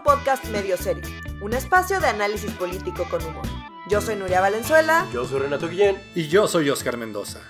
[0.00, 1.04] un podcast medio serio,
[1.42, 3.44] un espacio de análisis político con humor.
[3.90, 5.06] Yo soy Nuria Valenzuela.
[5.12, 6.00] Yo soy Renato Guillén.
[6.14, 7.40] Y yo soy Oscar Mendoza.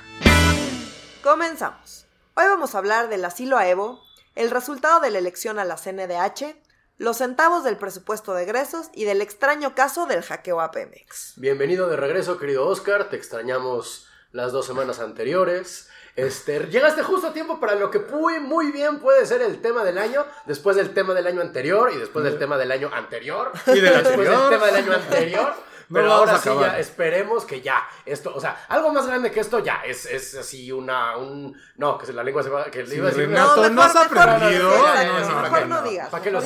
[1.22, 2.06] Comenzamos.
[2.34, 4.02] Hoy vamos a hablar del asilo a Evo,
[4.34, 6.56] el resultado de la elección a la CNDH,
[6.98, 11.34] los centavos del presupuesto de egresos y del extraño caso del hackeo a Pemex.
[11.36, 13.10] Bienvenido de regreso, querido Oscar.
[13.10, 15.88] Te extrañamos las dos semanas anteriores.
[16.16, 19.84] Este, llegaste justo a tiempo para lo que muy, muy bien puede ser el tema
[19.84, 23.52] del año, después del tema del año anterior y después del tema del año anterior.
[23.66, 24.40] Y del después anterior.
[24.40, 25.54] del tema del año anterior.
[25.92, 29.58] Pero ahora sí ya esperemos que ya esto, o sea, algo más grande que esto
[29.58, 32.94] ya es, es así una un no, que se- la lengua se va que le
[32.94, 34.70] iba a decir Renato, No, no has mejor- mejor no aprendido.
[34.70, 36.38] No, no, no, mejor ¿para qué no digas, ¿Para qué lo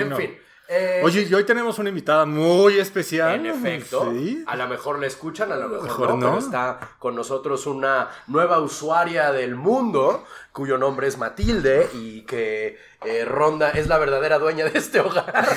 [0.00, 0.16] En no.
[0.16, 0.38] fin.
[0.68, 3.34] Eh, Oye, y hoy tenemos una invitada muy especial.
[3.34, 4.44] En efecto, Sí.
[4.46, 6.26] a lo mejor la escuchan, a lo mejor, mejor no, no.
[6.26, 12.78] pero está con nosotros una nueva usuaria del mundo cuyo nombre es Matilde y que
[13.04, 15.32] eh, Ronda es la verdadera dueña de este hogar.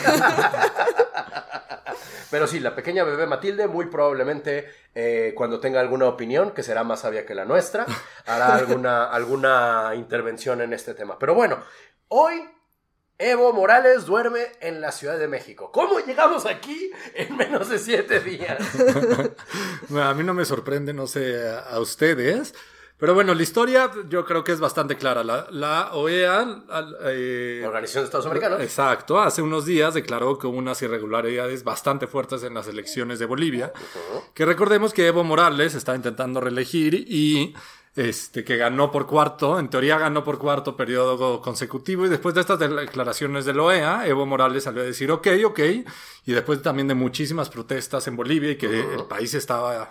[2.29, 6.83] Pero sí, la pequeña bebé Matilde muy probablemente eh, cuando tenga alguna opinión, que será
[6.85, 7.85] más sabia que la nuestra,
[8.25, 11.19] hará alguna, alguna intervención en este tema.
[11.19, 11.57] Pero bueno,
[12.07, 12.41] hoy
[13.21, 15.71] Evo Morales duerme en la Ciudad de México.
[15.71, 18.57] ¿Cómo llegamos aquí en menos de siete días?
[19.95, 22.53] A mí no me sorprende, no sé a, ustedes.
[22.97, 25.23] Pero bueno, la historia yo creo que es bastante clara.
[25.23, 26.39] La, la OEA.
[26.69, 28.61] al- eh, La Organización de Estados Americanos.
[28.61, 33.25] Exacto, hace unos días declaró que hubo unas irregularidades bastante fuertes en las elecciones de
[33.25, 33.73] Bolivia.
[34.35, 37.55] Que recordemos que Evo Morales está intentando reelegir y
[37.95, 42.05] este, que ganó por cuarto, en teoría ganó por cuarto periodo consecutivo.
[42.05, 45.59] Y después de estas declaraciones de la OEA, Evo Morales salió a decir ok, ok.
[46.25, 49.87] Y después también de muchísimas protestas en Bolivia y que el país estaba,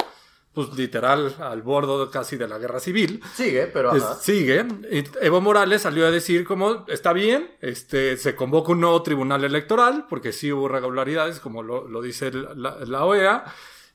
[0.54, 3.22] pues literal, al borde casi de la guerra civil.
[3.34, 4.64] Sigue, pero Es- sigue.
[4.90, 9.44] Y Evo Morales salió a decir como está bien, este, se convoca un nuevo tribunal
[9.44, 13.44] electoral, porque sí hubo irregularidades, como lo, lo dice la, la OEA,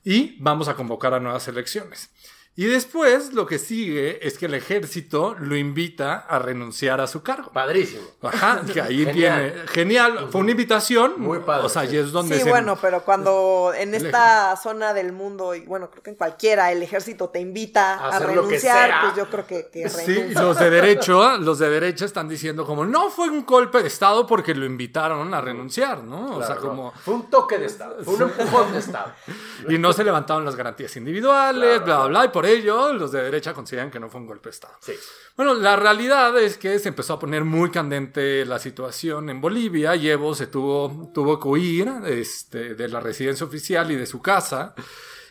[0.04, 2.10] y vamos a convocar a nuevas elecciones.
[2.58, 7.22] Y después lo que sigue es que el ejército lo invita a renunciar a su
[7.22, 7.50] cargo.
[7.52, 8.02] Padrísimo.
[8.22, 9.14] Ajá, que ahí Genial.
[9.52, 9.68] viene.
[9.68, 11.14] Genial, fue una invitación.
[11.18, 11.94] Muy padre, O sea, sí.
[11.94, 15.60] y es donde Sí, se- bueno, pero cuando en El esta zona del mundo, y
[15.66, 19.68] bueno, creo que en cualquiera, el ejército te invita A renunciar, pues yo creo que,
[19.70, 23.82] que Sí, los de derecho, los de derecha están diciendo como no fue un golpe
[23.82, 26.36] de estado porque lo invitaron a renunciar, ¿no?
[26.36, 26.90] o sea, como.
[27.04, 29.12] Fue un toque de Estado, fue un empujón de Estado.
[29.68, 33.12] y no se levantaron las garantías individuales, Claro, bla, bla, bla, y por ello los
[33.12, 34.74] de derecha consideran que no fue un golpe de estado.
[34.80, 34.92] Sí.
[35.36, 39.94] Bueno, la realidad es que se empezó a poner muy candente la situación en Bolivia
[39.96, 44.22] y Evo se tuvo, tuvo que huir este, de la residencia oficial y de su
[44.22, 44.74] casa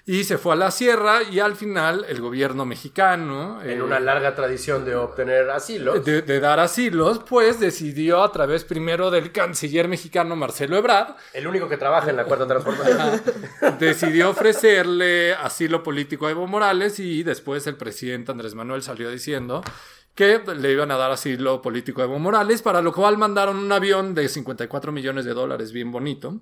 [0.07, 3.59] y se fue a la sierra y al final el gobierno mexicano...
[3.63, 5.99] En eh, una larga tradición de obtener asilo.
[5.99, 11.47] de, de dar asilos, pues decidió a través primero del canciller mexicano Marcelo Ebrard, El
[11.47, 13.21] único que trabaja en la cuarta transformación.
[13.79, 19.63] decidió ofrecerle asilo político a Evo Morales y después el presidente Andrés Manuel salió diciendo
[20.13, 23.71] que le iban a dar asilo político a Evo Morales, para lo cual mandaron un
[23.71, 26.41] avión de 54 millones de dólares, bien bonito,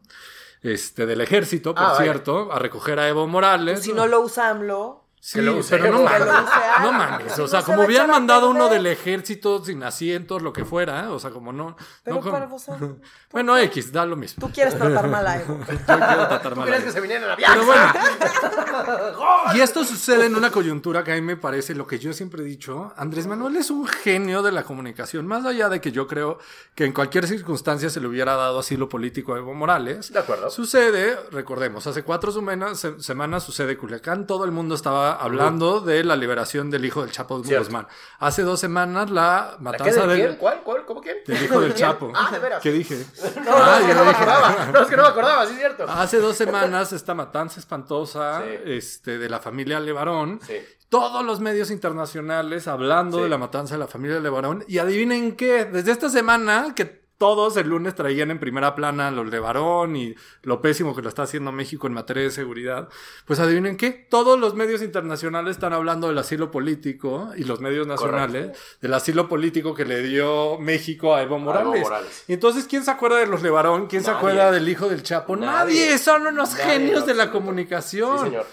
[0.64, 3.82] este, del ejército, por Ah, cierto, a recoger a Evo Morales.
[3.82, 6.20] Si no lo usa AMLO, Sí, Que lo use, pero no que mames.
[6.20, 6.52] lo use
[6.82, 7.40] No mames.
[7.40, 11.06] O sea, se como a mandado uno del ejército sin asientos, lo que fuera.
[11.06, 11.08] ¿eh?
[11.08, 11.78] O sea, como no.
[12.04, 12.98] pero no para vos, ¿por
[13.32, 13.64] Bueno, qué?
[13.64, 14.46] X, da lo mismo.
[14.46, 15.60] Tú quieres tratar mal a Evo.
[15.60, 16.86] Yo quiero tratar ¿Tú mal a querías él.
[16.88, 17.54] que se viniera en la viaje?
[17.54, 19.54] Pero bueno.
[19.56, 22.42] Y esto sucede en una coyuntura que a mí me parece lo que yo siempre
[22.42, 22.92] he dicho.
[22.98, 25.26] Andrés Manuel es un genio de la comunicación.
[25.26, 26.40] Más allá de que yo creo
[26.76, 30.12] que en cualquier circunstancia se le hubiera dado asilo político a Evo Morales.
[30.12, 30.50] De acuerdo.
[30.50, 34.28] Sucede, recordemos, hace cuatro semanas, se- semanas sucede Culiacán.
[34.28, 37.38] Todo el mundo estaba hablando de la liberación del hijo del Chapo.
[37.42, 37.88] Guzmán.
[38.20, 40.28] Hace dos semanas la ¿La qué matanza de quién?
[40.30, 40.62] del, ¿Cuál?
[40.64, 40.86] ¿Cuál?
[40.86, 41.18] ¿Cómo quién?
[41.26, 41.74] del hijo del.
[41.74, 42.12] Chapo.
[42.16, 42.62] Ah, de veras.
[42.62, 43.06] ¿Qué dije?
[43.46, 44.70] No, Ah, no, es que no me acordaba.
[44.74, 45.86] No, es que no me acordaba, sí es cierto.
[45.90, 48.58] Hace dos semanas esta matanza espantosa Sí.
[48.66, 50.40] este, de la familia Levarón.
[50.46, 50.54] Sí.
[50.90, 53.24] Todos los medios internacionales hablando Sí.
[53.24, 54.64] de la matanza de la familia Levarón.
[54.68, 59.30] Y adivinen qué, desde esta semana que todos el lunes traían en primera plana los
[59.30, 62.90] Levarón y lo pésimo que lo está haciendo México en materia de seguridad.
[63.24, 67.88] Pues adivinen qué, todos los medios internacionales están hablando del asilo político y los medios
[67.88, 71.84] nacionales del asilo político que le dio México a Evo Morales.
[71.84, 72.26] Morales.
[72.28, 73.88] Y Entonces, ¿quién se acuerda de los Levarón?
[73.88, 75.38] ¿Quién se acuerda del hijo del Chapo?
[75.38, 75.98] Nadie, Nadie.
[76.00, 78.18] son unos Nadie, genios no, de la comunicación.
[78.18, 78.46] Sí, señor.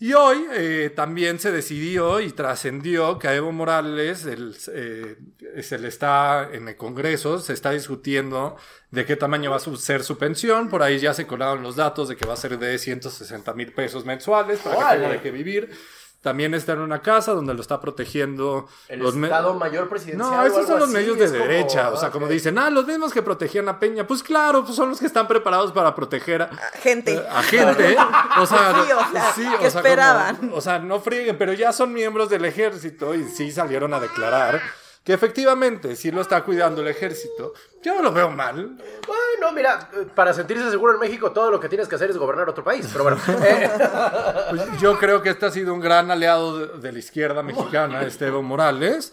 [0.00, 5.16] Y hoy eh, también se decidió y trascendió que a Evo Morales el, eh,
[5.60, 8.56] se le está en el Congreso, se está discutiendo
[8.92, 10.68] de qué tamaño va a ser su pensión.
[10.68, 13.72] Por ahí ya se colaron los datos de que va a ser de 160 mil
[13.72, 15.70] pesos mensuales para que tenga de qué vivir.
[16.20, 20.30] También está en una casa donde lo está protegiendo El los Estado Mayor Presidencial.
[20.30, 21.90] No, o esos algo son los así, medios de como- derecha.
[21.90, 24.06] O sea, como dicen, ah, los mismos que protegían a Peña.
[24.06, 26.50] Pues claro, pues son los que están preparados para proteger a,
[26.82, 27.24] Gente.
[27.30, 27.96] a gente.
[28.40, 30.36] O sea, Sí, o sea, sí, ¿qué o sea, esperaban?
[30.36, 34.00] como- o sea, no frieguen, pero ya son miembros del ejército y sí salieron a
[34.00, 34.60] declarar
[35.04, 37.54] que efectivamente sí lo está cuidando el ejército.
[37.82, 38.76] Yo no lo veo mal.
[39.06, 42.48] Bueno, mira, para sentirse seguro en México, todo lo que tienes que hacer es gobernar
[42.48, 42.88] otro país.
[42.92, 43.70] Pero bueno, eh,
[44.50, 48.02] Pues yo creo que este ha sido un gran aliado de, de la izquierda mexicana,
[48.02, 49.12] este Evo Morales.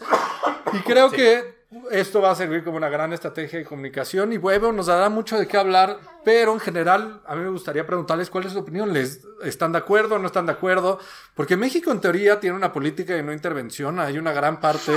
[0.72, 1.56] Y creo que
[1.90, 4.32] esto va a servir como una gran estrategia de comunicación.
[4.32, 7.86] Y Evo nos dará mucho de qué hablar, pero en general a mí me gustaría
[7.86, 8.92] preguntarles cuál es su opinión.
[8.92, 10.98] ¿Les están de acuerdo o no están de acuerdo?
[11.34, 13.98] Porque México en teoría tiene una política de no intervención.
[13.98, 14.92] Hay una gran parte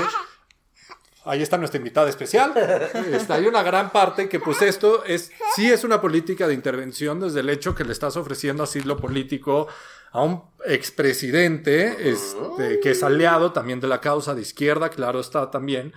[1.25, 2.53] Ahí está nuestra invitada especial.
[3.11, 7.19] Está, hay una gran parte que pues esto es, sí es una política de intervención
[7.19, 9.67] desde el hecho que le estás ofreciendo asilo político
[10.11, 15.51] a un expresidente este, que es aliado también de la causa de izquierda, claro está
[15.51, 15.93] también.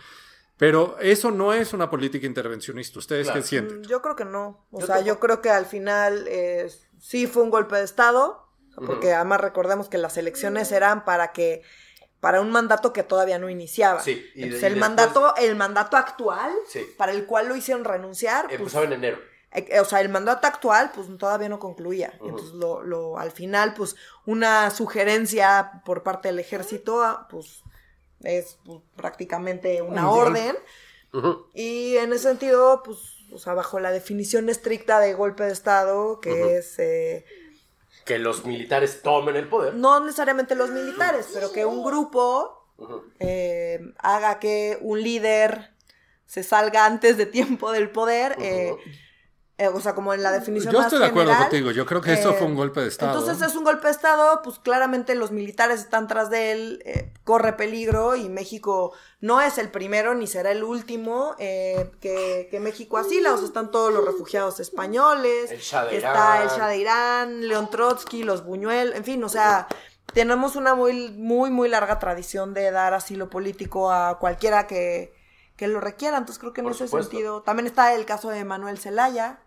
[0.59, 2.99] Pero eso no es una política intervencionista.
[2.99, 3.41] ¿Ustedes Claro.
[3.41, 3.81] qué sienten?
[3.81, 4.67] Mm, Yo creo que no.
[4.71, 6.71] O Yo sea, yo creo que al final eh,
[7.01, 8.47] sí fue un golpe de Estado,
[8.87, 11.63] porque además recordemos que las elecciones eran para que
[12.23, 14.01] para un mandato que todavía no iniciaba.
[14.01, 16.87] Sí, y Entonces, y el después- mandato el mandato actual Sí.
[16.97, 19.19] para el cual lo hicieron renunciar, pues, empezaba en enero.
[19.51, 22.13] eh, o sea, el mandato actual, pues todavía no concluía.
[22.23, 27.65] Entonces, lo, lo, al final, pues, una sugerencia por parte del ejército, ah, pues,
[28.23, 30.57] es pues, prácticamente una orden.
[31.55, 32.99] Y en ese sentido, pues,
[33.35, 37.25] o sea, bajo la definición estricta de golpe de Estado, que es eh,
[38.05, 39.75] Que los militares tomen el poder.
[39.75, 42.67] no necesariamente los militares, pero que un grupo
[43.21, 45.73] eh, haga que un líder
[46.27, 48.75] se salga antes de tiempo del poder, eh,
[49.59, 51.71] eh, o sea, como en la definición Yo más estoy de acuerdo general, contigo.
[51.73, 53.19] Yo creo que esto eh, fue un golpe de Estado.
[53.19, 57.13] Entonces es un golpe de Estado, pues claramente los militares están tras de él, eh,
[57.25, 62.61] corre peligro y México no es el primero ni será el último eh, que, que
[62.61, 66.43] México asila, o sea, están todos los refugiados españoles, El Shah de está Irán.
[66.43, 69.69] el Shah de Irán, León Trotsky, los Buñuel, en fin, o sea,
[70.15, 75.13] tenemos una muy, muy, muy larga tradición de dar asilo político a cualquiera que,
[75.63, 77.11] que lo requiera, entonces creo que en Por ese supuesto.
[77.13, 79.39] sentido, también está el caso de Manuel Zelaya,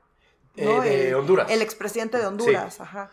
[0.56, 1.52] Eh, de el, Honduras.
[1.52, 3.10] El expresidente de Honduras, ajá.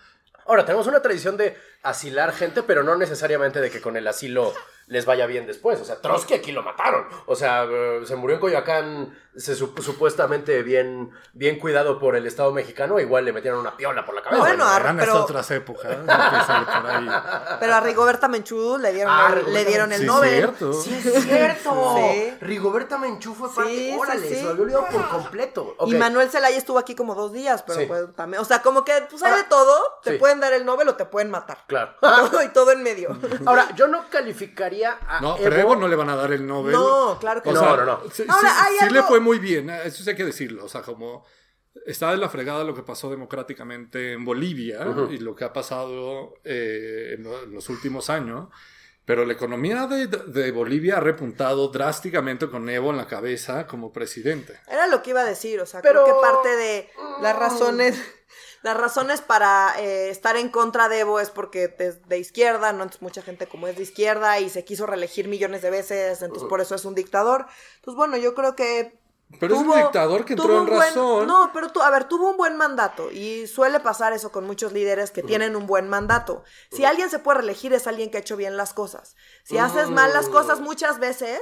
[0.46, 4.52] Ahora, tenemos una tradición de asilar gente, pero no necesariamente de que con el asilo
[4.92, 5.80] les vaya bien después.
[5.80, 7.06] O sea, Trotsky aquí lo mataron.
[7.26, 12.26] O sea, eh, se murió en Coyoacán, se sup- supuestamente bien, bien cuidado por el
[12.26, 14.42] Estado mexicano, igual le metieron una piola por la cabeza.
[14.42, 14.66] Bueno,
[14.98, 15.96] pero- otras épocas.
[17.60, 20.30] Pero a Rigoberta Menchú le dieron, Ah, el, le dieron el Sí, Nobel.
[20.30, 20.72] cierto.
[20.74, 21.96] Sí, es cierto.
[22.12, 22.34] Sí.
[22.40, 23.70] Rigoberta Menchú fue parte.
[23.72, 24.34] Sí, Órale, sí.
[24.36, 25.76] se me había olvidado por completo.
[25.86, 25.94] Y.
[25.94, 27.86] Manuel Zelaya estuvo aquí como dos días, pero Sí.
[27.86, 30.18] pues también, o sea, como que pues hay de todo, te sí.
[30.18, 31.58] pueden dar el Nobel o te pueden matar.
[31.66, 31.92] Claro.
[32.00, 33.16] Todo, y todo en medio.
[33.46, 35.44] Ahora, yo no calificaría a No, Evo.
[35.44, 36.72] pero Evo no le van a dar el Nobel.
[36.72, 37.60] No, claro que O no.
[37.60, 38.00] sea, No, no, no.
[38.10, 40.64] Sí, Ahora, sí- hay sí le fue muy bien, eh, eso sí hay que decirlo.
[40.64, 41.24] O sea, como
[41.86, 44.80] está de la fregada lo que pasó democráticamente en Bolivia
[45.10, 48.48] y lo que ha pasado eh, en, lo- en los últimos años.
[49.04, 53.92] Pero la economía de, de Bolivia ha repuntado drásticamente con Evo en la cabeza como
[53.92, 54.60] presidente.
[54.70, 56.88] Era lo que iba a decir, o sea, Pero- creo que parte de
[57.20, 58.00] las razones,
[58.62, 62.84] las razones para eh, estar en contra de Evo es porque es de izquierda, ¿no?
[62.84, 66.48] Entonces mucha gente como es de izquierda y se quiso reelegir millones de veces, entonces
[66.48, 67.46] por eso es un dictador.
[67.76, 69.01] Entonces bueno, yo creo que
[69.40, 71.26] Pero es un tuvo- dictador que entró tuvo en un buen- razón.
[71.26, 74.72] no, pero tú, a ver, tuvo un buen mandato y suele pasar eso con muchos
[74.72, 76.44] líderes que tienen un buen mandato.
[76.70, 79.16] Si alguien se puede reelegir es alguien que ha hecho bien las cosas.
[79.44, 81.40] Si haces mal las cosas muchas veces,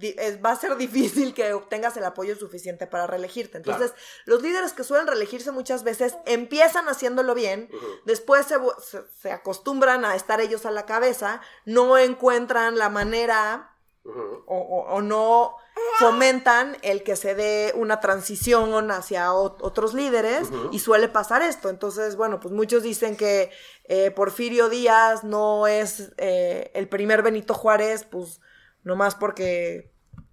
[0.00, 0.76] es- va a ser
[1.24, 3.58] difícil que obtengas el apoyo suficiente para reelegirte.
[3.58, 3.92] Entonces,
[4.24, 7.68] los líderes que suelen reelegirse muchas veces empiezan haciéndolo bien,
[8.06, 13.76] después se, se- se acostumbran a estar ellos a la cabeza, no encuentran la manera
[14.04, 15.56] o- o no
[15.98, 21.68] fomentan el que se dé una transición hacia otros líderes y suele pasar esto.
[21.68, 23.50] Entonces, bueno, pues muchos dicen que
[23.84, 28.40] eh, Porfirio Díaz no es eh, el primer Benito Juárez, pues
[28.82, 29.90] nomás porque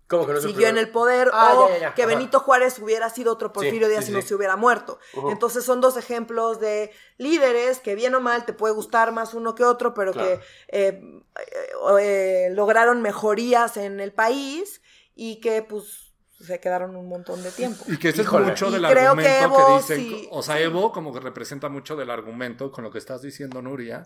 [0.07, 1.93] ¿Cómo que no es el siguió en el poder Ah, o ya, ya, ya.
[1.93, 2.13] que Ajá.
[2.13, 4.99] Benito Juárez hubiera sido otro Porfirio Sí, Díaz sí, y no se hubiera muerto.
[5.29, 9.53] Entonces son dos ejemplos de líderes que bien o mal te puede gustar más uno
[9.53, 10.39] que otro, pero Claro.
[10.39, 11.01] que eh,
[11.39, 14.81] eh, eh, lograron mejorías en el país
[15.17, 16.03] y que pues
[16.39, 17.83] se quedaron un montón de tiempo.
[17.87, 19.97] Y que ese es mucho del argumento que dicen.
[19.97, 20.61] sí- o sea, sí.
[20.63, 24.05] Evo como que representa mucho del argumento con lo que estás diciendo, Nuria,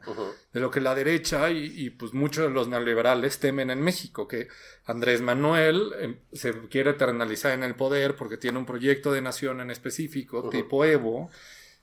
[0.54, 4.30] de lo que la derecha y, y, pues muchos de los neoliberales temen en México,
[4.30, 4.48] que
[4.86, 9.60] Andrés Manuel eh, se quiere eternalizar en el poder porque tiene un proyecto de nación
[9.60, 11.30] en específico, tipo Evo,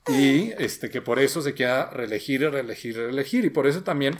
[0.07, 3.45] y este que por eso se quiera reelegir y reelegir y reelegir.
[3.45, 4.19] Y por eso también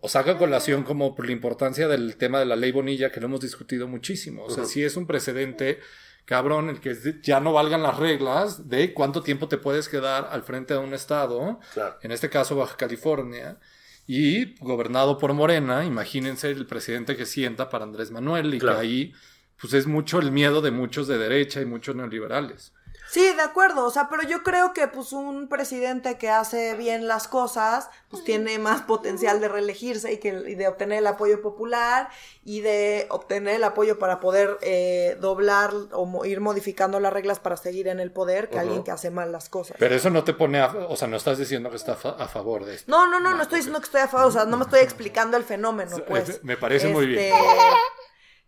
[0.00, 3.26] o saca colación como por la importancia del tema de la ley Bonilla, que lo
[3.26, 4.44] hemos discutido muchísimo.
[4.44, 5.80] O sea, si es un precedente
[6.24, 10.42] cabrón, el que ya no valgan las reglas de cuánto tiempo te puedes quedar al
[10.42, 11.60] frente de un estado,
[12.02, 13.58] en este caso Baja California,
[14.06, 19.12] y gobernado por Morena, imagínense el presidente que sienta para Andrés Manuel y que ahí
[19.60, 22.72] pues es mucho el miedo de muchos de derecha y muchos neoliberales.
[23.12, 27.06] Sí, de acuerdo, o sea, pero yo creo que pues un presidente que hace bien
[27.06, 32.08] las cosas, pues tiene más potencial de reelegirse y, que, de obtener el apoyo popular
[32.42, 37.58] y de obtener el apoyo para poder eh, doblar o ir modificando las reglas para
[37.58, 39.76] seguir en el poder que alguien que hace mal las cosas.
[39.78, 42.64] Pero eso no te pone, a, o sea, no estás diciendo que está a favor
[42.64, 42.90] de esto.
[42.90, 44.80] No, no, no, no, estoy diciendo que estoy a favor, o sea, no me estoy
[44.80, 46.42] explicando el fenómeno, pues.
[46.44, 47.34] Me parece muy bien.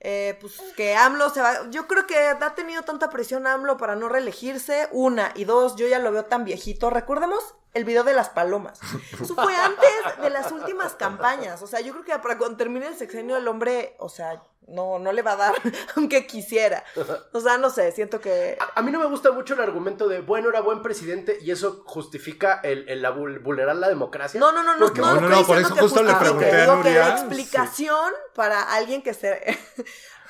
[0.06, 1.70] Eh, pues que AMLO se va.
[1.70, 4.87] Yo creo que ha tenido tanta presión AMLO para no reelegirse.
[4.92, 6.90] Una y dos, yo ya lo veo tan viejito.
[6.90, 8.80] Recordemos el video de las palomas.
[9.18, 9.88] Eso fue antes
[10.20, 11.62] de las últimas campañas.
[11.62, 14.99] O sea, yo creo que para cuando termine el sexenio, el hombre, o sea, no,
[14.99, 15.54] no le va a dar,
[15.97, 16.85] aunque quisiera.
[17.33, 18.56] O sea, no sé, siento que...
[18.75, 21.83] A, mí no me gusta mucho el argumento de, bueno, era buen presidente y eso
[21.87, 23.06] justifica el, el,
[23.40, 24.40] vulnerar la democracia.
[24.40, 27.09] No, no, no, no, no, no, no, por eso justo le pregunté a Nuria.
[27.09, 29.59] la explicación para alguien que se...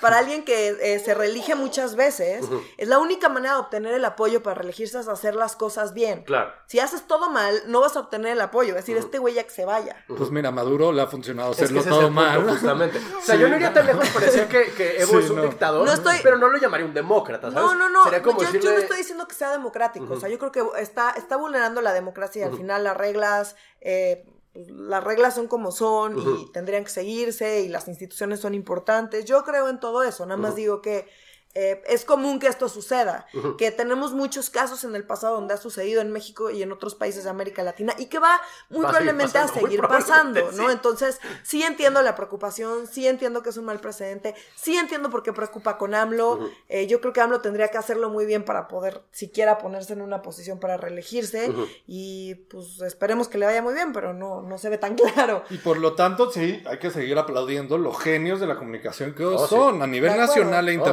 [0.01, 2.45] para alguien que eh, se reelige muchas veces,
[2.77, 6.25] es la única manera de obtener el apoyo para reelegirse es hacer las cosas bien.
[6.25, 6.53] Claro.
[6.67, 8.71] Si haces todo mal, no vas a obtener el apoyo.
[8.71, 10.05] Es decir, este güey ya que se vaya.
[10.09, 12.49] Pues mira, Maduro le ha funcionado hacerlo todo mal.
[12.49, 13.01] justamente.
[13.15, 14.47] O sea, yo no iría tan lejos para decir
[14.77, 15.89] que, Evo es un dictador,
[16.23, 17.65] pero no lo llamaría un demócrata, ¿sabes?
[17.65, 18.11] No, no, no.
[18.11, 20.15] yo, no estoy diciendo que sea democrático.
[20.15, 23.57] O sea, yo creo que está, está vulnerando la democracia y al final las reglas...
[23.81, 29.25] Eh, las reglas son como son y tendrían que seguirse y las instituciones son importantes.
[29.25, 31.09] Yo creo en todo eso, nada más digo que
[31.55, 33.27] eh, es común que esto suceda,
[33.59, 36.97] que tenemos muchos casos en el pasado donde ha sucedido en México y en otros
[36.97, 40.71] países de América Latina y que va muy probablemente a, seguir pasando, ¿no?
[40.71, 45.23] Entonces, sí entiendo la preocupación, sí entiendo que es un mal precedente, sí entiendo por
[45.23, 48.67] qué preocupa con AMLO, eh, yo creo que AMLO tendría que hacerlo muy bien para
[48.67, 51.53] poder siquiera ponerse en una posición para reelegirse
[51.87, 55.45] y pues esperemos que le vaya muy bien, pero no, no se ve tan claro.
[55.51, 59.25] Y por lo tanto, sí, hay que seguir aplaudiendo los genios de la comunicación que
[59.25, 60.85] oh, son a nivel nacional e oh,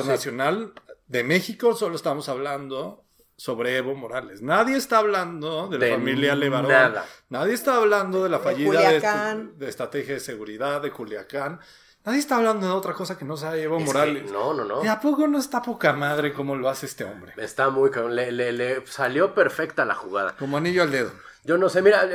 [1.08, 3.04] de México solo estamos hablando
[3.42, 4.44] sobre Evo Morales.
[4.44, 6.94] Nadie está hablando de la familia Levarón.
[7.30, 11.60] Nadie está hablando de la fallida de, estrategia de seguridad de Culiacán.
[12.06, 14.32] Nadie está hablando de otra cosa que no sea Evo Morales.
[14.32, 14.86] no, no, no.
[14.86, 17.34] ¿Y a poco no está poca madre como lo hace este hombre?
[17.38, 20.36] Está muy le, le, salió perfecta la jugada.
[20.38, 21.12] Como anillo al dedo.
[21.44, 22.08] Yo no sé, mira,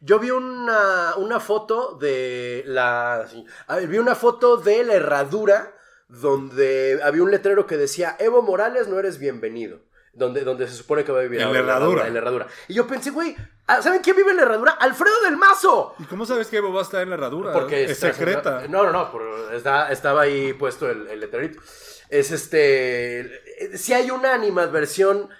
[0.00, 3.26] yo vi una, una foto de la.
[3.88, 5.74] vi una foto de la herradura
[6.10, 9.80] donde había un letrero que decía, Evo Morales, no eres bienvenido.
[10.12, 11.40] Donde, donde se supone que va a vivir.
[11.40, 12.08] En la herradura.
[12.08, 12.48] En la herradura.
[12.66, 13.36] Y yo pensé, güey,
[13.68, 14.72] ah, ¿saben quién vive en la herradura?
[14.72, 15.94] Alfredo del Mazo.
[16.00, 17.52] ¿Y cómo sabes que Evo va a estar en la herradura?
[17.52, 18.66] Porque es, secreta.
[18.68, 21.60] No, no, no, estaba ahí puesto el, el letrerito.
[22.08, 25.30] Es este, si hay una animadversión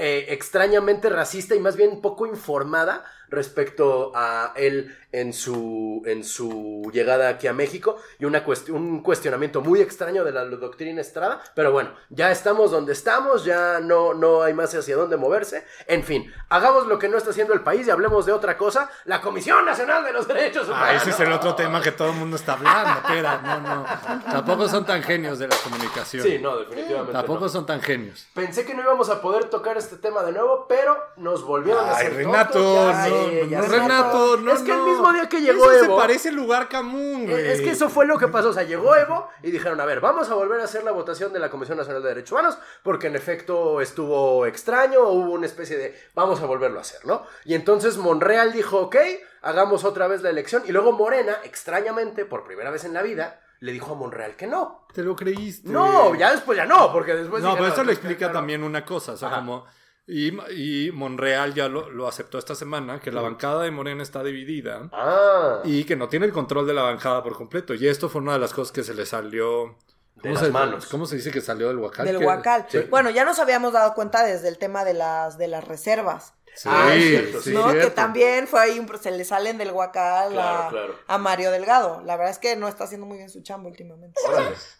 [0.00, 6.90] eh, extrañamente racista y más bien poco informada respecto a él en su, en su
[6.92, 11.72] llegada aquí a México y una un cuestionamiento muy extraño de la doctrina Estrada, pero
[11.72, 16.32] bueno, ya estamos donde estamos, ya no, no hay más hacia dónde moverse, en fin,
[16.50, 19.64] hagamos lo que no está haciendo el país y hablemos de otra cosa, la Comisión
[19.64, 20.88] Nacional de los Derechos Humanos.
[20.88, 23.00] Ah, ese es el otro tema que todo el mundo está hablando,
[23.42, 23.86] no, no,
[24.30, 26.22] tampoco son tan genios de la comunicación.
[26.22, 28.26] Sí, no, definitivamente Tampoco son tan genios.
[28.34, 31.92] Pensé que no íbamos a poder tocar este tema de nuevo, pero nos volvieron a
[31.92, 35.96] hacer Renato, no, Renato, no, Es que el mismo día que llegó eso Evo.
[35.96, 37.46] se parece lugar común, güey.
[37.48, 38.50] Es que eso fue lo que pasó.
[38.50, 41.32] O sea, llegó Evo y dijeron, a ver, vamos a volver a hacer la votación
[41.32, 45.76] de la Comisión Nacional de Derechos Humanos, porque en efecto estuvo extraño, hubo una especie
[45.76, 47.24] de, vamos a volverlo a hacer, ¿no?
[47.44, 48.96] Y entonces Monreal dijo, ok,
[49.42, 50.62] hagamos otra vez la elección.
[50.66, 54.46] Y luego Morena, extrañamente, por primera vez en la vida, le dijo a Monreal que
[54.46, 54.86] no.
[54.92, 55.68] ¿Te lo creíste?
[55.68, 57.42] No, ya después ya no, porque después...
[57.42, 59.64] No, pero eso le explica también una cosa, o sea, como
[60.08, 65.60] y, Monreal ya lo, aceptó esta semana, que la bancada de Morena está dividida ah.
[65.64, 67.74] y que no tiene el control de la bancada por completo.
[67.74, 69.76] Y esto fue una de las cosas que se le salió...
[70.16, 70.86] De las manos.
[70.86, 72.04] ¿Cómo se dice que salió del huacal?
[72.04, 72.66] Del huacal.
[72.90, 76.34] Bueno, ya nos habíamos dado cuenta desde el tema de las, de las reservas.
[76.58, 76.92] Sí, ah,
[77.40, 77.72] sí, ¿no?
[77.72, 82.02] Que también fue ahí, un, se le salen del guacal a, Mario Delgado.
[82.04, 84.20] La verdad es que no está haciendo muy bien su chamba últimamente.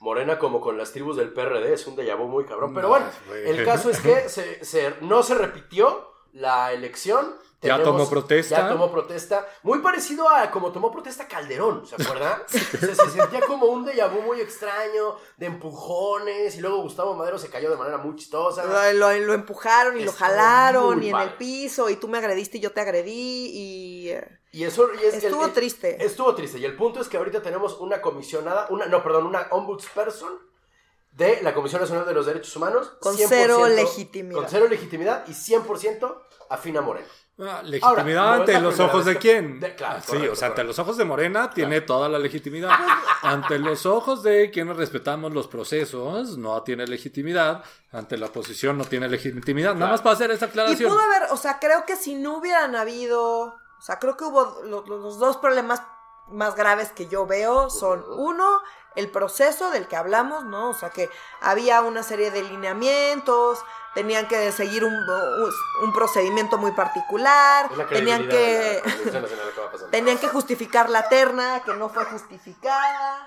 [0.00, 2.74] Morena como con las tribus del PRD, es un déjà vu muy cabrón.
[2.74, 8.56] Pero bueno, el caso es que se, no se repitió la elección ya tomó protesta.
[8.56, 9.46] Ya tomó protesta.
[9.62, 12.42] Muy parecido a como tomó protesta Calderón, ¿se acuerdan?
[12.48, 17.50] se, sentía como un déjà vu muy extraño, de empujones, y luego Gustavo Madero se
[17.50, 18.64] cayó de manera muy chistosa.
[18.92, 22.70] Lo, empujaron y lo jalaron, y en el piso, y tú me agrediste y yo
[22.72, 24.10] te agredí, y...
[24.10, 26.04] Eh, Y eso y es el- Estuvo el- triste.
[26.04, 26.58] Estuvo triste.
[26.58, 30.38] Y el punto es que ahorita tenemos una comisionada, una, no, perdón, una ombudsperson
[31.10, 32.92] de la Comisión Nacional de los Derechos Humanos.
[33.00, 34.40] Con cero legitimidad.
[34.40, 36.16] Con cero legitimidad y 100%
[36.48, 37.08] afina Moreno.
[37.40, 39.60] Ah, legitimidad Ahora, no ante los ojos de que- quién.
[39.60, 42.18] de- claro, Ah, sí, correcto, o sea, ante los ojos de Morena tiene toda la
[42.18, 42.70] legitimidad.
[43.22, 47.62] ante los ojos de quienes respetamos los procesos, no tiene legitimidad.
[47.92, 49.74] Ante la oposición no tiene legitimidad.
[49.76, 50.90] Nada más para hacer esa Y aclaración.
[50.92, 54.60] pudo haber, o sea, creo que si no hubieran habido, o sea, creo que hubo
[54.64, 55.80] lo- lo- los dos problemas
[56.30, 58.60] más graves que yo veo son uno,
[58.96, 60.70] el proceso del que hablamos, ¿no?
[60.70, 61.08] O sea, que
[61.40, 63.60] había una serie de lineamientos,
[63.98, 71.08] tenían que seguir un, un- procedimiento muy particular, tenían que la tenían que justificar la
[71.08, 73.26] terna que no fue justificada.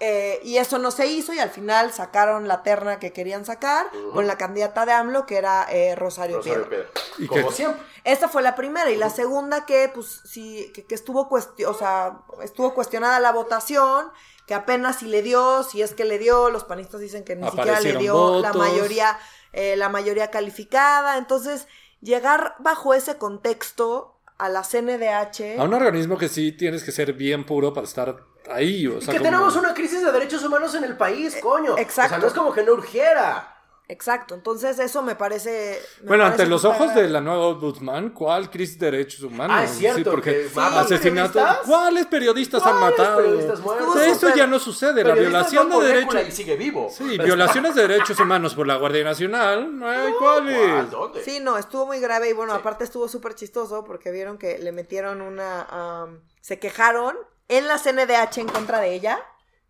[0.00, 3.86] Eh, y eso no se hizo y al final sacaron la terna que querían sacar
[4.12, 6.86] con la candidata de AMLO que era eh, Rosario, Rosario Piedra.
[7.18, 7.80] Y Como siempre.
[8.02, 8.90] Esta fue la primera.
[8.90, 13.30] Y la segunda que pues sí que, que estuvo cuestio- o sea, estuvo cuestionada la
[13.32, 14.10] votación,
[14.46, 17.44] que apenas si le dio, si es que le dio, los panistas dicen que ni
[17.50, 19.18] siquiera le dio la mayoría
[19.54, 21.66] eh, la mayoría calificada, entonces
[22.00, 27.12] llegar bajo ese contexto a la CNDH A un organismo que sí tienes que ser
[27.12, 28.16] bien puro para estar
[28.50, 28.86] ahí.
[28.88, 31.78] O Y sea, que como- tenemos una crisis de derechos humanos en el país, coño.
[31.78, 32.08] exacto.
[32.08, 33.53] O sea, no es como que no urgiera.
[33.94, 38.10] Exacto, entonces eso me parece me Bueno, parece ante los ojos de la nueva ombudsman,
[38.10, 39.56] ¿cuál crisis de derechos humanos?
[39.56, 40.58] Ah, es cierto, porque que Sí.
[40.58, 41.32] asesinatos.
[41.32, 41.58] periodistas?
[41.66, 43.16] ¿Cuáles periodistas han ¿Cuáles matado?
[43.18, 43.96] periodistas muertos?
[44.02, 45.04] Eso ya no sucede.
[45.04, 46.28] La violación de derechos.
[46.28, 46.88] y sigue vivo.
[46.90, 49.78] Sí, Pero- violaciones de derechos humanos por la Guardia Nacional.
[49.78, 50.42] No hay ¿Cuál?
[50.44, 50.90] cuáles.
[50.90, 51.22] ¿Dónde?
[51.22, 54.72] Sí, no, estuvo muy grave y bueno, aparte estuvo súper chistoso porque vieron que le
[54.72, 55.62] metieron una...
[55.70, 59.20] am, se quejaron en la CNDH en contra de ella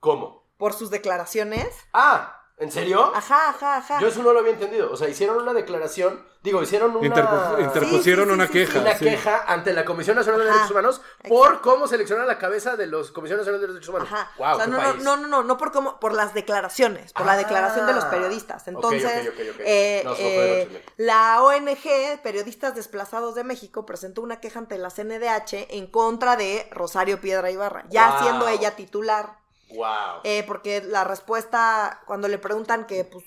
[0.01, 0.47] ¿Cómo?
[0.57, 1.67] por sus declaraciones.
[1.93, 3.13] Ah, ¿en serio?
[3.15, 4.01] Ajá, ajá, ajá.
[4.01, 4.91] Yo eso no lo había entendido.
[4.93, 8.81] O sea, hicieron una declaración, digo, hicieron una, Interpu- interpusieron Sí, sí, una sí, queja.
[8.81, 9.05] una sí.
[9.05, 11.71] queja ante la Comisión Nacional de Ajá, Derechos Humanos por exacto.
[11.71, 14.09] cómo seleccionar la cabeza de los Comisión Nacional de Derechos Humanos.
[14.13, 14.31] Ajá.
[14.39, 15.03] Wow, o sea, qué no, no, país.
[15.05, 18.05] no, no, no, no por cómo, por las declaraciones, por la Ah, declaración de los
[18.05, 18.69] periodistas.
[18.69, 19.31] Entonces,
[19.61, 25.67] eh, No, eh, la ONG Periodistas Desplazados de México presentó una queja ante la CNDH
[25.71, 28.23] en contra de Rosario Piedra Ibarra, ya Wow.
[28.23, 29.43] siendo ella titular.
[29.71, 30.21] Wow.
[30.25, 33.25] Eh, porque la respuesta, cuando le preguntan que, pues,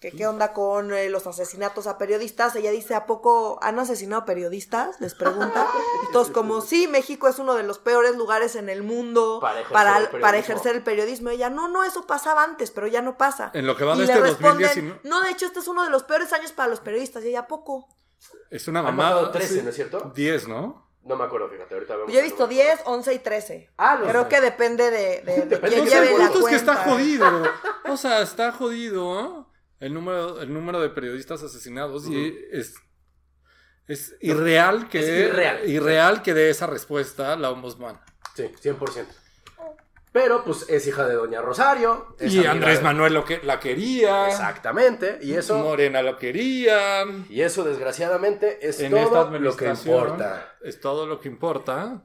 [0.00, 4.24] que qué onda con eh, los asesinatos a periodistas, ella dice, ¿a poco han asesinado
[4.24, 5.00] periodistas?
[5.00, 5.68] Les pregunta.
[6.08, 9.60] Y todos como, sí, México es uno de los peores lugares en el mundo Para
[9.60, 10.38] ejercer para, el para periodismo.
[10.52, 11.30] ejercer el periodismo.
[11.30, 13.52] Ella, no, no, eso pasaba antes, pero ya no pasa.
[13.54, 15.00] En lo que va de este responden, 2019.
[15.04, 17.22] no, de hecho, este es uno de los peores años para los periodistas.
[17.24, 17.86] Y ella, ¿a poco?
[18.50, 19.10] Es una mamada.
[19.10, 19.62] matado 13, sí.
[19.62, 20.12] ¿no es cierto?
[20.14, 20.90] 10, ¿no?
[21.04, 22.12] No me acuerdo, fíjate, ahorita vemos.
[22.12, 22.62] Yo he visto número.
[22.62, 23.70] 10, 11 y 13.
[23.76, 26.50] Ah, los- Creo que depende de, de, de Depende quién lleve el la punto es
[26.50, 26.90] que está cuenta.
[26.92, 27.42] jodido.
[27.92, 29.54] O sea, está jodido ¿eh?
[29.80, 32.74] el número, el número de periodistas asesinados y es,
[33.88, 35.68] es irreal que Es irreal.
[35.68, 38.00] irreal que dé esa respuesta la ombudsman.
[38.36, 39.06] Sí, 100%.
[40.12, 42.14] Pero, pues, es hija de Doña Rosario.
[42.20, 44.28] Y Andrés de- Manuel lo que, la quería.
[44.28, 45.18] Exactamente.
[45.22, 47.04] Y eso, Morena lo quería.
[47.30, 50.54] y eso desgraciadamente, es en todo lo que importa.
[50.62, 52.02] es todo lo que importa.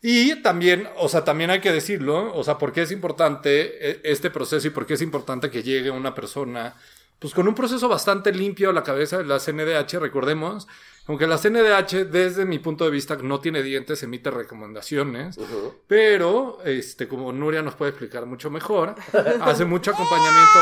[0.00, 4.00] Y también, o sea, también hay que decirlo, o sea, por qué es importante eh,
[4.04, 6.74] este proceso y por qué es importante que llegue una persona,
[7.18, 10.68] pues con un proceso bastante limpio a la cabeza de la CNDH, recordemos,
[11.06, 15.36] aunque la CNDH, desde mi punto de vista, no tiene dientes, emite recomendaciones,
[15.86, 18.94] pero, este, como Nuria nos puede explicar mucho mejor,
[19.42, 20.58] hace mucho acompañamiento,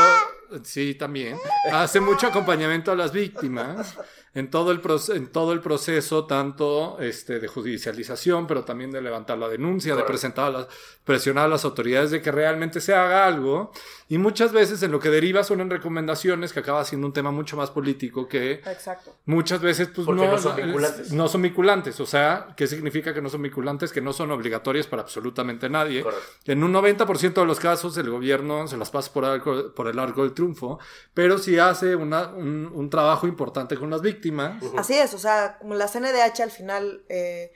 [0.63, 1.37] sí, también,
[1.71, 3.97] hace mucho acompañamiento a las víctimas
[4.35, 8.99] en todo el, proce- en todo el proceso, tanto este, de judicialización, pero también de
[8.99, 10.67] levantar la denuncia, de presentar a las,
[11.03, 13.71] presionar a las autoridades de que realmente se haga algo,
[14.09, 17.29] y muchas veces en lo que deriva son en recomendaciones que acaba siendo un tema
[17.31, 19.15] mucho más político que Exacto.
[19.25, 21.11] Muchas veces, pues Porque no, no son vinculantes.
[21.13, 21.99] no son vinculantes.
[21.99, 23.91] O sea, ¿qué significa que no son vinculantes?
[23.91, 26.03] Que no son obligatorias para absolutamente nadie.
[26.03, 26.25] Correcto.
[26.45, 29.97] En un 90% de los casos, el gobierno se las pasa por, arco- por el
[29.99, 30.79] arco del triunfo,
[31.13, 34.63] pero sí hace una- un, un trabajo importante con las víctimas.
[34.77, 37.51] Así es, o sea, como la CNDH al final, eh,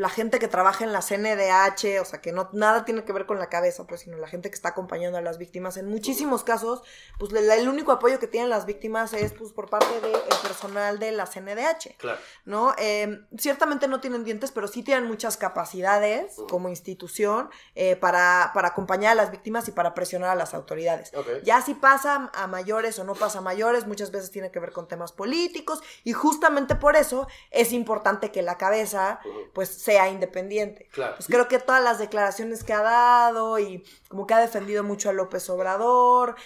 [0.00, 3.26] la gente que trabaja en la CNDH, o sea, que no nada tiene que ver
[3.26, 6.42] con la cabeza, pues, sino la gente que está acompañando a las víctimas, en muchísimos
[6.42, 6.82] casos,
[7.18, 11.12] pues el único apoyo que tienen las víctimas es pues por parte del personal de
[11.12, 11.98] la CNDH.
[11.98, 12.18] Claro.
[12.46, 12.74] ¿no?
[12.78, 18.68] Eh, ciertamente no tienen dientes, pero sí tienen muchas capacidades como institución eh, para, para
[18.68, 21.12] acompañar a las víctimas y para presionar a las autoridades.
[21.44, 24.72] Ya si pasa a mayores o no pasa a mayores, muchas veces tiene que ver
[24.72, 29.20] con temas políticos y justamente por eso es importante que la cabeza
[29.52, 30.86] pues sea independiente.
[30.92, 31.16] Claro.
[31.16, 35.10] Pues creo que todas las declaraciones que ha dado y como que ha defendido mucho
[35.10, 36.36] a López Obrador,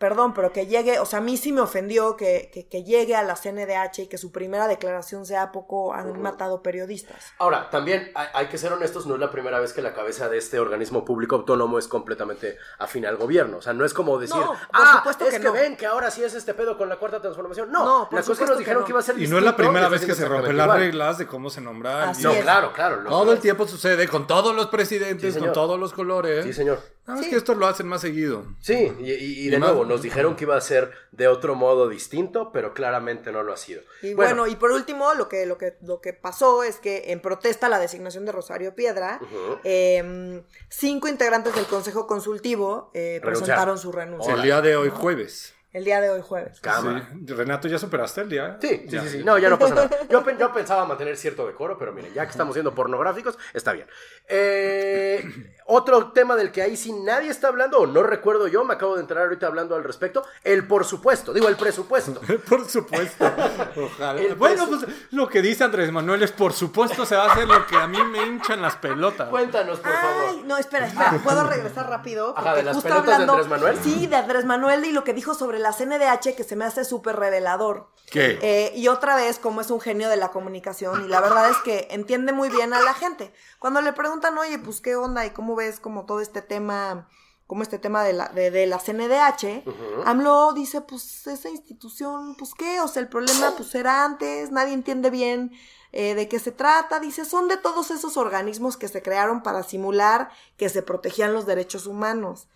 [0.00, 3.14] perdón, pero que llegue, o sea, a mí sí me ofendió que, que, que llegue
[3.14, 7.34] a la CNDH y que su primera declaración sea poco han matado periodistas.
[7.38, 10.30] Ahora, también hay, hay que ser honestos, no es la primera vez que la cabeza
[10.30, 13.58] de este organismo público autónomo es completamente afín al gobierno.
[13.58, 15.52] O sea, no es como decir, No, por ah, supuesto es que que, no.
[15.52, 17.70] ven que ahora sí es este pedo con la cuarta transformación.
[17.70, 18.86] No, No, por la cosa es que supuesto nos que dijeron no.
[18.86, 21.18] que iba a ser Y no es la primera vez que se rompen las reglas
[21.18, 22.06] de cómo se nombra.
[22.06, 22.42] No, es.
[22.42, 23.04] claro, claro.
[23.06, 26.46] Todo el tiempo sucede con todos los presidentes, Sí, con todos los colores.
[26.46, 26.80] Sí, señor.
[27.18, 27.30] Sí.
[27.30, 28.44] que esto lo hacen más seguido.
[28.60, 31.28] Sí, y, y- y de Y más- nuevo, nos dijeron que iba a ser de
[31.28, 33.82] otro modo distinto, pero claramente no lo ha sido.
[34.02, 37.20] Y bueno, y por último, lo que, lo, que, lo que pasó es que en
[37.20, 39.20] protesta a la designación de Rosario Piedra,
[39.64, 45.54] eh, cinco integrantes del Consejo Consultivo eh, presentaron su renuncia El día de hoy, jueves.
[45.72, 46.60] el día de hoy jueves.
[46.62, 47.32] Sí.
[47.34, 48.58] Renato, ¿ya superaste el día?
[48.60, 49.24] Sí, sí, sí, sí.
[49.24, 49.90] No, ya no pasa nada.
[50.10, 53.86] Yo, yo pensaba mantener cierto decoro, pero miren, ya que estamos siendo pornográficos, está bien.
[54.28, 55.24] Eh,
[55.70, 58.94] otro tema del que ahí sí nadie está hablando, o no recuerdo yo, me acabo
[58.96, 62.20] de enterar ahorita hablando al respecto, el por supuesto, digo, el presupuesto.
[62.48, 63.24] Por supuesto.
[63.76, 64.20] Ojalá.
[64.20, 67.32] El Bueno, presu- pues lo que dice Andrés Manuel es, por supuesto, se va a
[67.32, 69.28] hacer lo que a mí me hinchan las pelotas.
[69.28, 69.96] Cuéntanos, por Ay,
[70.28, 70.44] favor.
[70.46, 72.34] no, espera, espera, ¿puedo regresar rápido?
[72.36, 73.78] Ajá, ¿de Porque las justo pelotas de hablando, Andrés Manuel?
[73.82, 76.84] Sí, de Andrés Manuel y lo que dijo sobre la CNDH que se me hace
[76.84, 77.88] súper revelador.
[78.10, 78.38] ¿Qué?
[78.42, 81.56] Eh, y otra vez, como es un genio de la comunicación, y la verdad es
[81.58, 83.32] que entiende muy bien a la gente.
[83.60, 87.08] Cuando le preguntan, oye, pues qué onda y cómo ves como todo este tema,
[87.46, 89.64] como este tema de la, de, de la CNDH,
[90.06, 94.72] AMLO dice, pues esa institución, pues qué, o sea, el problema pues era antes, nadie
[94.72, 95.52] entiende bien
[95.92, 99.62] eh, de qué se trata, dice, son de todos esos organismos que se crearon para
[99.62, 102.48] simular que se protegían los derechos humanos.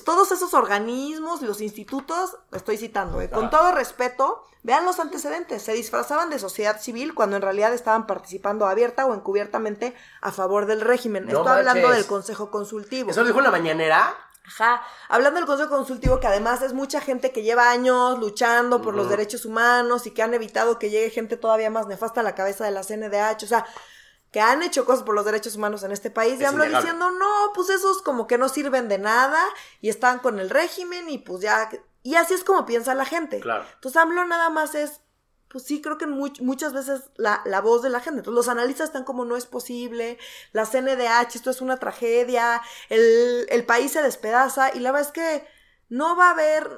[0.00, 5.72] Todos esos organismos, los institutos, estoy citando, eh, con todo respeto, vean los antecedentes, se
[5.72, 10.80] disfrazaban de sociedad civil cuando en realidad estaban participando abierta o encubiertamente a favor del
[10.80, 11.26] régimen.
[11.26, 13.10] No Estoy hablando del Consejo Consultivo.
[13.10, 14.14] ¿Eso lo dijo en la mañanera?
[14.46, 18.94] Ajá, hablando del Consejo Consultivo, que además es mucha gente que lleva años luchando por
[18.94, 22.34] los derechos humanos y que han evitado que llegue gente todavía más nefasta a la
[22.34, 23.64] cabeza de la CNDH, o sea,
[24.34, 26.76] que han hecho cosas por los derechos humanos en este país, y innegable.
[26.78, 29.40] diciendo, no, pues esos como que no sirven de nada
[29.80, 31.70] y están con el régimen y pues ya,
[32.02, 33.38] y así es como piensa la gente.
[33.38, 33.64] Claro.
[33.74, 35.00] Entonces AMLO nada más es,
[35.46, 38.18] pues sí, creo que much- muchas veces la, la voz de la gente.
[38.18, 40.18] Entonces los analistas están como no es posible,
[40.50, 45.12] la CNDH, esto es una tragedia, el, el país se despedaza y la verdad es
[45.12, 45.46] que
[45.88, 46.68] no va a haber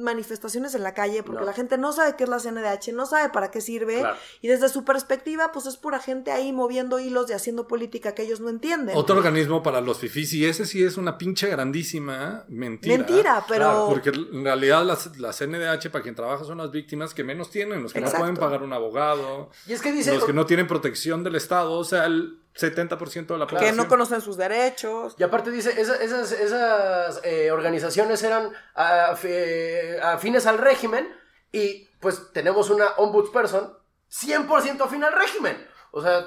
[0.00, 1.46] manifestaciones en la calle porque No.
[1.46, 4.16] la gente no sabe qué es la CNDH, no sabe para qué sirve Claro.
[4.40, 8.22] y desde su perspectiva pues es pura gente ahí moviendo hilos y haciendo política que
[8.22, 8.96] ellos no entienden.
[8.96, 12.96] Otro organismo para los fifís, y ese sí es una pinche grandísima mentira.
[12.98, 13.64] Mentira, pero...
[13.66, 17.50] Claro, Porque en realidad las- la, CNDH para quien trabaja son las víctimas que menos
[17.50, 18.18] tienen, los que Exacto.
[18.18, 20.14] no pueden pagar un abogado, Y es que dice...
[20.14, 23.76] los que no tienen protección del Estado, o sea, el 70% de la que población.
[23.76, 25.14] no conocen sus derechos.
[25.18, 31.08] Y aparte dice, esa- esas, esas eh, organizaciones eran af- afines al régimen
[31.52, 33.76] y pues tenemos una ombudsperson
[34.10, 35.56] 100% afín al régimen.
[35.96, 36.26] O sea,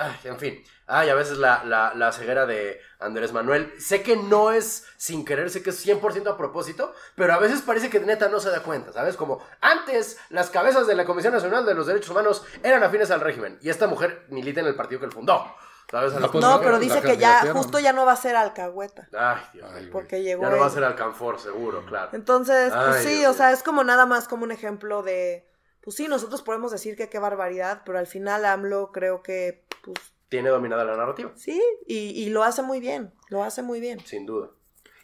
[0.00, 0.64] ay, en fin.
[0.88, 3.72] Ay, a veces la, la, la ceguera de Andrés Manuel.
[3.78, 7.62] Sé que no es sin querer, sé que es 100% a propósito, pero a veces
[7.62, 9.16] parece que neta no se da cuenta, ¿sabes?
[9.16, 13.20] Como antes las cabezas de la Comisión Nacional de los Derechos Humanos eran afines al
[13.20, 15.54] régimen y esta mujer milita en el partido que él fundó.
[15.88, 16.12] ¿Sabes?
[16.16, 19.06] Ah, No, pero la dice que ya, justo ya no va a ser alcahueta.
[19.16, 19.82] Ay, Dios mío.
[19.82, 22.10] Ay, Porque llegó Ya no va a ser Alcanfor, seguro, claro.
[22.12, 25.46] Entonces, pues sí, Dios o sea, es como nada más como un ejemplo de,
[25.86, 29.96] pues sí, nosotros podemos decir que qué barbaridad, pero al final AMLO creo que, pues
[30.28, 34.00] Tiene dominada la narrativa, sí, y, y lo hace muy bien, lo hace muy bien.
[34.00, 34.50] sin duda.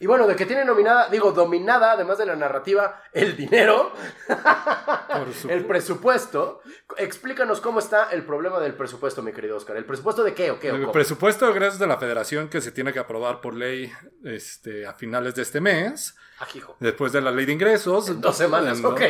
[0.01, 3.93] Y bueno, de que tiene nominada, digo, dominada, además de la narrativa, el dinero,
[5.49, 6.61] el presupuesto.
[6.97, 9.77] Explícanos cómo está el problema del presupuesto, mi querido Oscar.
[9.77, 10.93] ¿El presupuesto de qué o qué o El cómo?
[10.93, 13.93] presupuesto de egresos de la federación que se tiene que aprobar por ley
[14.25, 16.77] este, a finales de este mes, Ajijo.
[16.81, 18.09] después de la ley de ingresos.
[18.09, 19.01] En dos semanas, En ok.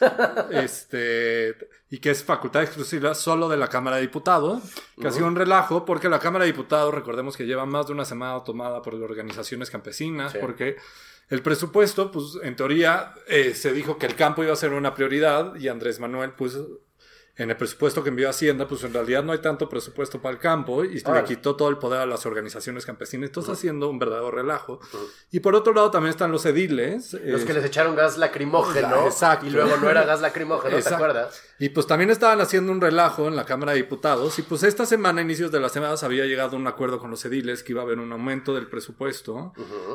[0.50, 1.56] este,
[1.90, 4.62] y que es facultad exclusiva solo de la Cámara de Diputados,
[5.00, 7.92] que ha sido un relajo porque la Cámara de Diputados, recordemos que lleva más de
[7.92, 10.38] una semana tomada por las organizaciones campesinas, Sí.
[10.40, 10.76] porque
[11.28, 14.94] el presupuesto, pues en teoría eh, se dijo que el campo iba a ser una
[14.94, 16.56] prioridad y Andrés Manuel, pues
[17.38, 20.40] en el presupuesto que envió Hacienda, pues en realidad no hay tanto presupuesto para el
[20.40, 23.28] campo y le quitó todo el poder a las organizaciones campesinas.
[23.28, 24.80] Entonces está haciendo un verdadero relajo.
[25.30, 27.12] Y por otro lado también están los ediles.
[27.12, 29.06] Los eh, que les echaron gas lacrimógeno.
[29.06, 29.46] Exacto.
[29.46, 31.42] Y luego no era gas lacrimógeno, ¿te acuerdas?
[31.58, 34.38] Y pues también estaban haciendo un relajo en la Cámara de Diputados.
[34.38, 37.10] Y pues esta semana, a inicios de la semana, se había llegado un acuerdo con
[37.10, 39.52] los ediles que iba a haber un aumento del presupuesto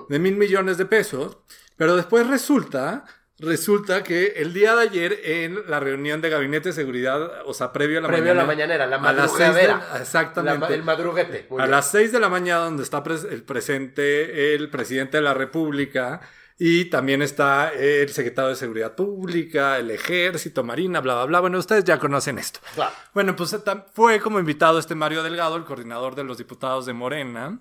[0.10, 1.38] de mil millones de pesos.
[1.76, 3.06] Pero después resulta,
[3.42, 7.74] resulta que el día de ayer en la reunión de Gabinete de Seguridad, o sea,
[7.74, 8.76] previo a la Previo a la mañana.
[8.78, 10.02] mañanera, la a las seis de- madrugadera.
[10.02, 10.70] exactamente.
[10.70, 11.48] La el madruguete.
[11.50, 11.72] A bien.
[11.72, 16.22] las 6 de la mañana, donde está pres- el presente el presidente de la República
[16.64, 21.40] Y también está el secretario de Seguridad Pública, el Ejército, Marina, bla, bla, bla.
[21.40, 22.60] Bueno, ustedes ya conocen esto.
[22.76, 22.92] Claro.
[23.16, 23.58] Bueno, pues
[23.94, 27.60] fue como invitado este Mario Delgado, el coordinador de los diputados de Morena.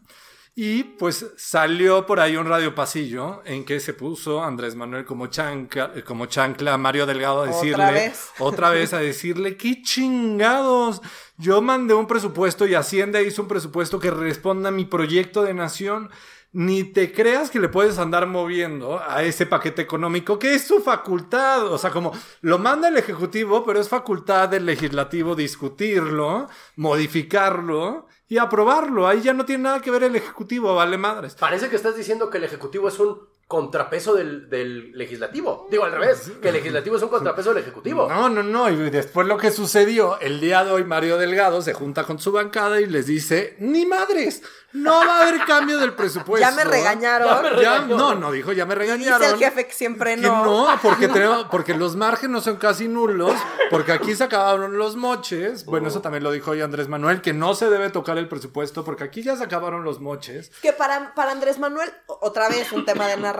[0.55, 5.29] Y pues salió por ahí un radio pasillo en que se puso Andrés Manuel como
[5.29, 8.31] chancla, como chancla a Mario Delgado a decirle ¿Otra vez?
[8.41, 11.03] otra vez a decirle qué chingados.
[11.37, 15.55] Yo mandé un presupuesto y Hacienda hizo un presupuesto que responda a mi proyecto de
[15.55, 16.11] nación.
[16.53, 20.83] Ni te creas que le puedes andar moviendo a ese paquete económico, que es su
[20.83, 21.69] facultad.
[21.69, 28.39] O sea, como lo manda el Ejecutivo, pero es facultad del Legislativo discutirlo, modificarlo y
[28.39, 29.09] aprobarlo.
[29.09, 31.35] Ahí ya no tiene nada que ver el Ejecutivo, vale madres.
[31.35, 33.19] Parece que estás diciendo que el Ejecutivo es un
[33.51, 35.67] contrapeso del, del Legislativo.
[35.73, 38.09] Digo, al revés, que el Legislativo es un contrapeso del Ejecutivo.
[38.09, 38.71] No, no, no.
[38.71, 42.31] Y después lo que sucedió, el día de hoy Mario Delgado se junta con su
[42.31, 46.47] bancada y les dice, ni madres, no va a haber cambio del presupuesto.
[46.49, 47.27] Ya me regañaron.
[47.29, 47.97] Ya me Ya- regañó.
[47.97, 49.31] no, no, dijo, ya me Dice regañaron.
[49.33, 50.45] el jefe que siempre Que no.
[50.45, 53.33] no, porque, tenemos- porque los márgenes son casi nulos,
[53.69, 55.65] porque aquí se acabaron los moches.
[55.65, 58.85] Bueno, eso también lo dijo hoy Andrés Manuel, que no se debe tocar el presupuesto,
[58.85, 60.53] porque aquí ya se acabaron los moches.
[60.63, 63.40] Que para, para Andrés Manuel, otra vez un tema de narrativa,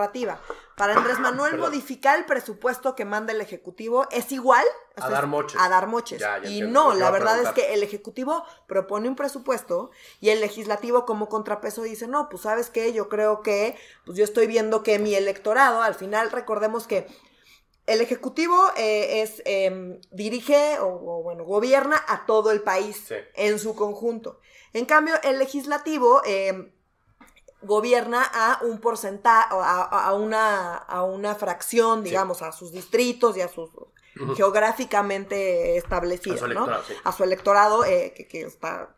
[0.75, 1.69] para Andrés Manuel Perdón.
[1.69, 5.61] modificar el presupuesto que manda el Ejecutivo es igual A sea, dar es- moches.
[5.61, 6.19] A dar moches.
[6.19, 9.91] Ya, ya y entiendo no, que la verdad es que el Ejecutivo propone un presupuesto
[10.19, 14.23] y el Legislativo como contrapeso dice, no, pues sabes qué, yo creo que, pues yo
[14.23, 17.07] estoy viendo que mi electorado, al final recordemos que
[17.87, 23.15] el Ejecutivo eh, es eh, dirige o, o, bueno, gobierna a todo el país Sí.
[23.35, 24.39] en su conjunto.
[24.73, 26.71] En cambio, el legislativo eh,
[27.63, 33.41] gobierna a un porcentaje, a, a- una, a una fracción, digamos, a sus distritos y
[33.41, 33.69] a sus
[34.35, 36.65] geográficamente establecidos, ¿no?
[36.87, 36.93] sí.
[37.03, 38.95] A su electorado eh, que, que está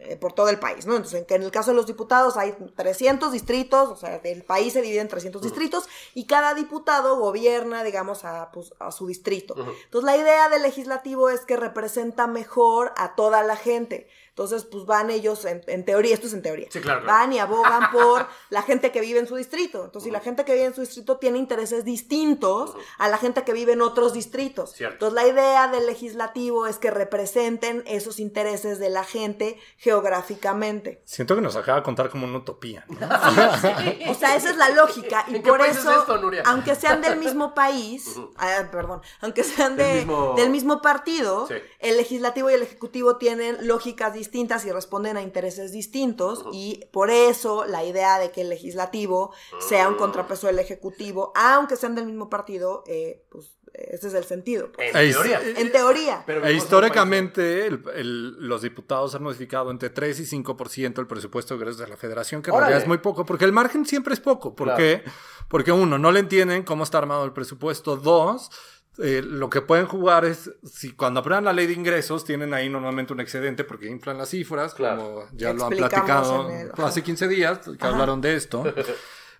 [0.00, 0.94] eh, por todo el país, ¿no?
[0.96, 4.44] Entonces, en, que en el caso de los diputados hay 300 distritos, o sea, el
[4.44, 9.06] país se divide en 300 distritos y cada diputado gobierna, digamos, a, pues, a su
[9.06, 9.54] distrito.
[9.84, 14.08] Entonces, la idea del legislativo es que representa mejor a toda la gente.
[14.38, 17.18] Entonces, pues van ellos, en, en teoría, esto es en teoría, Sí, claro, claro.
[17.18, 19.84] van y abogan por la gente que vive en su distrito.
[19.86, 23.42] Entonces, si la gente que vive en su distrito tiene intereses distintos a la gente
[23.42, 24.70] que vive en otros distritos.
[24.74, 25.06] Cierto.
[25.08, 31.02] Entonces, la idea del legislativo es que representen esos intereses de la gente geográficamente.
[31.04, 32.84] Siento que nos acaba de contar como una utopía.
[32.88, 32.96] ¿no?
[34.08, 35.24] O sea, esa es la lógica.
[35.28, 36.44] Y ¿En qué por es eso, esto, Nuria?
[36.46, 41.46] aunque sean del mismo país, ah, perdón, aunque sean Del de- mismo- del mismo partido,
[41.48, 41.54] Sí.
[41.80, 46.44] el legislativo y el ejecutivo tienen lógicas distintas y responden a intereses distintos.
[46.52, 51.76] Y por eso la idea de que el legislativo sea un contrapeso del ejecutivo, aunque
[51.76, 54.72] sean del mismo partido, eh, pues ese es el sentido.
[54.72, 54.90] pues.
[54.90, 55.40] En Ahí teoría.
[55.56, 56.22] En teoría.
[56.26, 61.06] Pero E en históricamente, el- el- los diputados han modificado entre 3 y 5% el
[61.06, 63.86] presupuesto de egresos de la federación, que en realidad es muy poco, porque el margen
[63.86, 64.54] siempre es poco.
[64.56, 64.78] ¿Por Claro.
[64.78, 65.04] qué?
[65.48, 67.96] Porque uno, no le entienden cómo está armado el presupuesto.
[67.96, 68.50] Dos,
[68.98, 72.68] eh, lo que pueden jugar es, si cuando aprueban la ley de ingresos, tienen ahí
[72.68, 75.02] normalmente un excedente porque inflan las cifras, Claro.
[75.02, 77.88] como ya lo han platicado el- hace 15 días, que Ajá.
[77.88, 78.64] hablaron de esto.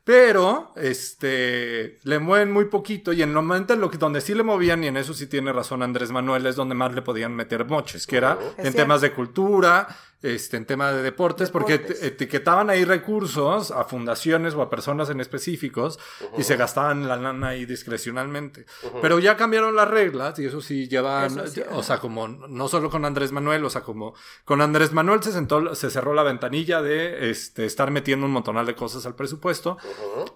[0.04, 4.34] Pero, este, le mueven muy poquito y en el momento en lo que, donde sí
[4.34, 7.34] le movían, y en eso sí tiene razón Andrés Manuel, es donde más le podían
[7.36, 8.76] meter moches, que era en cierto.
[8.78, 9.86] temas de cultura,
[10.22, 12.02] este, en temas de deportes, porque Deportes.
[12.02, 15.98] etiquetaban ahí recursos a fundaciones o a personas en específicos
[16.36, 18.66] y se gastaban la lana ahí discrecionalmente.
[19.02, 22.68] Pero ya cambiaron las reglas y eso sí llevan, Eso sí, o sea, como no
[22.68, 26.22] solo con Andrés Manuel, o sea, como con Andrés Manuel se sentó, se cerró la
[26.22, 29.76] ventanilla de este, estar metiendo un montonal de cosas al presupuesto,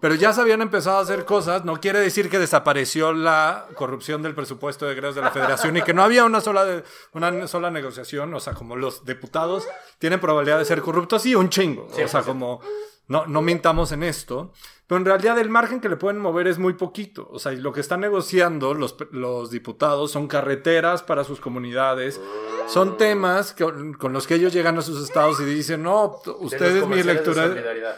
[0.01, 4.23] pero ya se habían empezado a hacer cosas, no quiere decir que desapareció la corrupción
[4.23, 7.47] del presupuesto de egresos de la federación y que no había una sola, de- una
[7.49, 9.65] sola negociación, o sea, como los diputados
[9.99, 12.61] tienen probabilidad de ser corruptos, sí, un chingo, o sea, como
[13.09, 14.53] no, no mintamos en esto,
[14.87, 17.57] pero en realidad el margen que le pueden mover es muy poquito, o sea, y
[17.57, 22.21] lo que están negociando los, los diputados son carreteras para sus comunidades,
[22.69, 26.87] son temas que- con los que ellos llegan a sus estados y dicen, no, ustedes
[26.87, 27.95] mi de.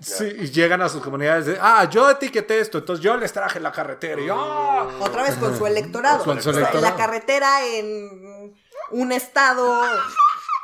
[0.00, 3.58] Sí, y llegan a sus comunidades de, ah, yo etiqueté esto, entonces yo les traje
[3.58, 4.86] la carretera y ¡ah!
[5.00, 6.22] Otra vez con su electorado.
[6.22, 6.96] Con su O sea, electorado.
[6.96, 8.54] la carretera en
[8.92, 9.82] un estado,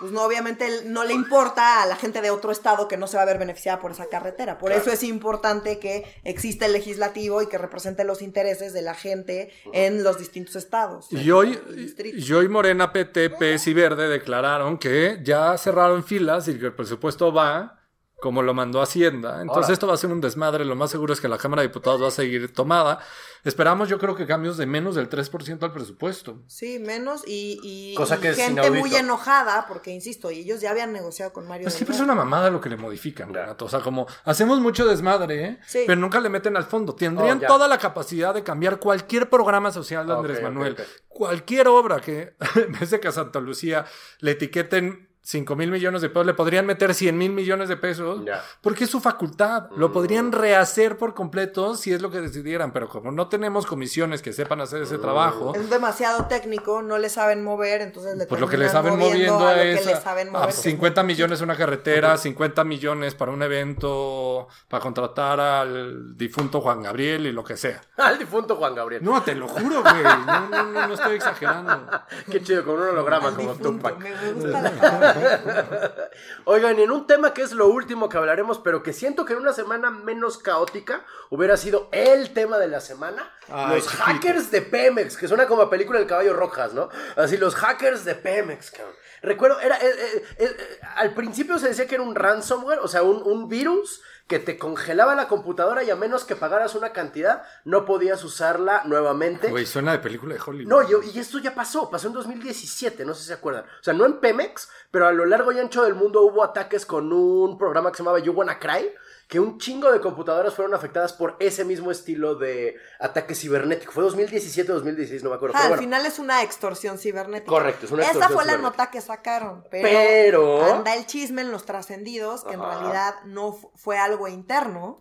[0.04, 3.16] pues no, obviamente no le importa a la gente de otro estado que no se
[3.16, 4.58] va a ver beneficiada por esa carretera.
[4.58, 4.82] Por Claro.
[4.82, 9.50] eso es importante que exista el legislativo y que represente los intereses de la gente
[9.72, 11.10] en los distintos estados.
[11.10, 11.58] Y hoy,
[12.04, 16.74] y hoy Morena, PT, PS y Verde declararon que ya cerraron filas y que el
[16.74, 17.80] presupuesto va
[18.20, 19.42] como lo mandó Hacienda.
[19.42, 19.72] Entonces Ahora.
[19.74, 20.64] esto va a ser un desmadre.
[20.64, 22.98] Lo más seguro es que la Cámara de Diputados va a seguir tomada.
[23.44, 26.42] Esperamos yo creo que cambios de menos del 3% al presupuesto.
[26.46, 30.62] Sí, menos y, y- Cosa y que es gente muy enojada, porque insisto, y ellos
[30.62, 31.64] ya habían negociado con Mario.
[31.64, 33.34] Pues siempre es una mamada lo que le modifican.
[33.34, 33.66] Renato.
[33.66, 35.58] O sea, como hacemos mucho desmadre, ¿eh?
[35.66, 35.84] Sí.
[35.86, 36.94] pero nunca le meten al fondo.
[36.94, 40.76] Tendrían Oh, toda la capacidad de cambiar cualquier programa social de Andrés Manuel.
[41.08, 43.84] Cualquier obra que, en vez de que a Santa Lucía
[44.20, 48.20] le etiqueten 5 mil millones de pesos, le podrían meter 100 mil millones de pesos.
[48.60, 49.70] Porque es su facultad.
[49.74, 52.72] Lo podrían rehacer por completo si es lo que decidieran.
[52.72, 57.08] Pero como no tenemos comisiones que sepan hacer ese trabajo, Es demasiado técnico, no le
[57.08, 59.92] saben mover, entonces le pues lo que le saben moviendo a lo es que le
[59.94, 64.82] a- saben mover, es 50 muy millones una carretera, 50 millones para un evento, para
[64.82, 67.80] contratar al difunto Juan Gabriel y lo que sea.
[67.96, 69.02] Al difunto Juan Gabriel.
[69.02, 70.02] No, te lo juro, güey.
[70.02, 71.86] No, no, no, no estoy exagerando.
[72.30, 73.98] Qué chido, con un holograma como difunto, Tupac.
[73.98, 75.13] Me, gusta la.
[76.44, 79.40] Oigan, en un tema que es lo último que hablaremos, pero que siento que en
[79.40, 83.32] una semana menos caótica hubiera sido el tema de la semana.
[83.48, 84.02] Ay, los chiquito.
[84.04, 86.88] hackers de Pemex, que suena como a película del caballo rojas, ¿no?
[87.16, 88.94] Así, los hackers de Pemex, cabrón.
[89.22, 93.02] Recuerdo, era, eh, eh, eh, al principio se decía que era un ransomware, o sea,
[93.02, 97.42] un, un virus que te congelaba la computadora y a menos que pagaras una cantidad,
[97.64, 99.50] no podías usarla nuevamente.
[99.50, 100.68] Güey, suena de película de Hollywood.
[100.68, 103.64] No, yo, y esto ya pasó, pasó en 2017, no sé si se acuerdan.
[103.64, 106.86] O sea, no en Pemex, pero a lo largo y ancho del mundo hubo ataques
[106.86, 108.90] con un programa que se llamaba You Wanna Cry,
[109.28, 113.90] que un chingo de computadoras fueron afectadas por ese mismo estilo de ataque cibernético.
[113.92, 115.54] Fue 2017 o 2016, no me acuerdo.
[115.56, 115.82] Ah, pero al bueno.
[115.82, 117.48] final es una extorsión cibernética.
[117.50, 121.42] Correcto, es una Esa extorsión fue la nota que sacaron, pero, Pero- anda el chisme
[121.42, 124.98] en los trascendidos, que en realidad no fu- fue algo interno,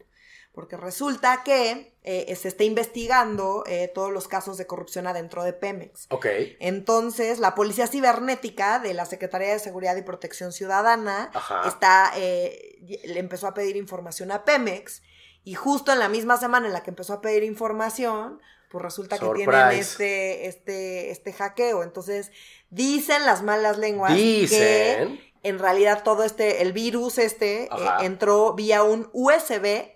[0.53, 5.51] porque resulta que eh, se está investigando eh, todos los casos de corrupción adentro de
[5.51, 6.05] Pemex.
[6.09, 6.27] Ok.
[6.59, 11.67] Entonces, la Policía Cibernética de la Secretaría de Seguridad y Protección Ciudadana Ajá.
[11.67, 15.01] está, eh, le empezó a pedir información a Pemex
[15.43, 18.39] y justo en la misma semana en la que empezó a pedir información,
[18.69, 21.81] pues resulta que tienen este, este, este hackeo.
[21.81, 22.31] Entonces,
[22.69, 25.17] dicen las malas lenguas Dicen.
[25.17, 27.69] que en realidad todo este, el virus este, eh,
[28.01, 29.92] entró vía un USB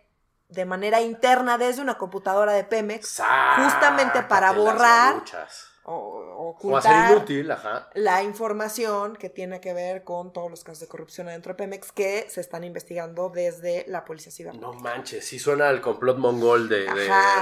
[0.49, 3.21] de manera interna desde una computadora de Pemex
[3.57, 5.21] justamente para borrar
[5.83, 7.89] o, O ocultar hacer inútil, ajá.
[7.93, 11.93] la información que tiene que ver con todos los casos de corrupción adentro de Pemex
[11.93, 14.67] que se están investigando desde la Policía Cibernética.
[14.67, 16.79] No manches, sí suena al complot mongol de,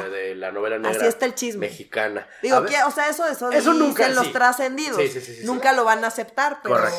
[0.10, 1.68] de- la novela negra Así está el chisme.
[1.68, 2.28] mexicana.
[2.44, 4.32] Digo, ver- o sea, eso, eso, Eso dicen nunca, los sí.
[4.34, 4.98] trascendidos.
[5.02, 5.40] Sí, sí.
[5.44, 6.98] nunca lo van a aceptar, pero Correcto.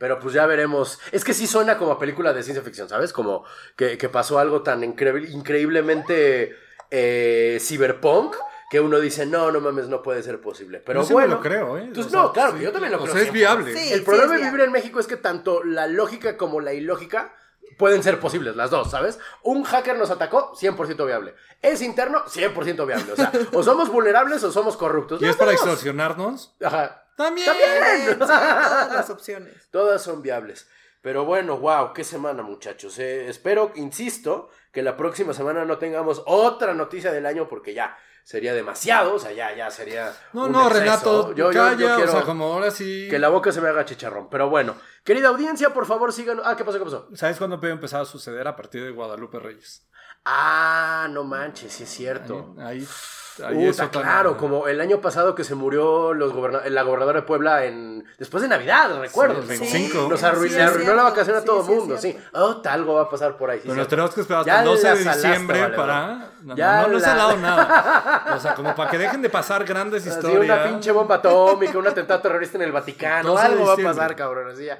[0.00, 0.98] Pero pues ya veremos.
[1.12, 3.12] Es que sí suena como a película de ciencia ficción, ¿sabes?
[3.12, 3.44] Como
[3.76, 6.56] que, que pasó algo tan increíble, increíblemente
[6.90, 8.34] eh, cyberpunk
[8.70, 10.80] que uno dice, no, no mames, no puede ser posible.
[10.86, 11.34] Pero Yo bueno.
[11.34, 11.90] lo creo, ¿eh?
[11.92, 13.12] Pues O no, sea, claro, sí, que yo también lo o creo.
[13.14, 13.32] sea, es 100%.
[13.32, 13.76] viable.
[13.76, 13.92] Sí.
[13.92, 17.34] El problema de es vivir en México es que tanto la lógica como la ilógica
[17.76, 19.18] pueden ser posibles, las dos, ¿sabes?
[19.42, 21.34] Un hacker nos atacó, 100% viable.
[21.60, 23.12] Es interno, 100% viable.
[23.12, 25.20] O sea, o somos vulnerables o somos corruptos.
[25.20, 26.54] ¿Y es para extorsionarnos?
[26.64, 26.99] Ajá.
[27.16, 27.50] También.
[27.52, 29.68] Sí, todas las opciones.
[29.70, 30.68] Todas son viables.
[31.02, 32.98] Pero bueno, wow, qué semana, muchachos.
[32.98, 33.28] eh.
[33.28, 38.52] espero, insisto, que la próxima semana no tengamos otra noticia del año porque ya sería
[38.52, 39.14] demasiado.
[39.14, 40.12] O sea, ya, ya sería.
[40.34, 40.80] No, un no, exceso.
[40.80, 43.06] Renato, Yo- yo- yo calla, quiero o sea, como ahora sí.
[43.10, 44.28] Que la boca se me haga chicharrón.
[44.28, 46.40] Pero bueno, querida audiencia, por favor, sigan.
[46.44, 46.78] Ah, ¿qué pasó?
[46.78, 47.08] ¿Qué pasó?
[47.14, 48.46] ¿Sabes cuándo puede empezar a suceder?
[48.46, 49.86] A partir de Guadalupe Reyes.
[50.24, 52.54] Ah, no manches, sí es cierto.
[52.58, 52.86] Ahí,
[53.44, 57.26] ahí tan- claro, como el año pasado que se murió los goberna- la gobernadora de
[57.26, 59.36] Puebla en después de Navidad, recuerdo.
[59.36, 60.08] Sí, el 25.
[60.10, 62.18] Nos arruinó, Sí, arruinó la vacación a Sí, todo sí, es mundo, sí.
[62.34, 63.58] Oh, algo va a pasar por ahí.
[63.60, 66.00] sí, Pero nos tenemos que esperar hasta Ya el 12 la de diciembre para.
[66.06, 66.24] vale.
[66.42, 68.24] No, Ya no, no he la- salado nada.
[68.36, 70.44] O sea, como para que dejen de pasar grandes Así historias.
[70.44, 73.76] una pinche bomba atómica, un atentado terrorista en el Vaticano, 12 de algo va a
[73.76, 74.50] pasar, cabrón.
[74.50, 74.76] así ya.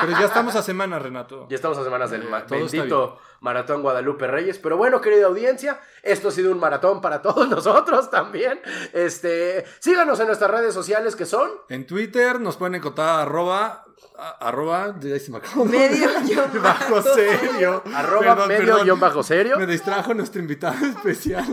[0.00, 1.46] Pero ya estamos a semana, Renato.
[1.48, 4.58] Ya estamos a semanas del ma- todo está bendito maratón Guadalupe Reyes.
[4.58, 8.60] Pero bueno, querida audiencia, esto ha sido un maratón para todos nosotros también.
[8.94, 11.50] Este, síganos en nuestras redes sociales que son.
[11.68, 13.84] En Twitter nos pueden encontrar arroba.
[14.18, 14.94] a- Arroba.
[15.00, 15.64] ya se me acabó.
[15.64, 17.82] Medio guion bajo serio.
[17.94, 18.84] Arroba Perdón, medio perdón.
[18.84, 19.58] guion bajo serio.
[19.58, 21.44] Me distrajo nuestro invitado especial.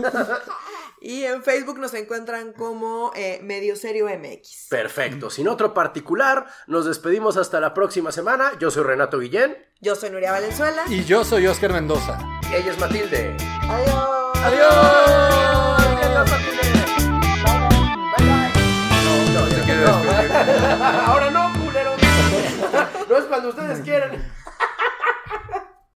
[1.00, 4.66] Y en Facebook nos encuentran como eh, Medio Serio MX.
[4.68, 5.30] Perfecto.
[5.30, 8.52] Sin otro particular, nos despedimos hasta la próxima semana.
[8.58, 9.56] Yo soy Renato Guillén.
[9.80, 10.84] Yo soy Nuria Valenzuela.
[10.88, 12.18] Y yo soy Oscar Mendoza.
[12.52, 13.34] Ella es Matilde.
[13.62, 14.38] Adiós.
[14.44, 14.68] ¡Adiós!
[15.96, 16.60] ¡Adiós, Matilde!
[18.18, 18.50] Bye, bye.
[19.04, 19.46] No, no,
[19.80, 20.84] no.
[21.06, 22.00] Ahora no, culeros.
[23.08, 24.22] No es cuando ustedes quieren.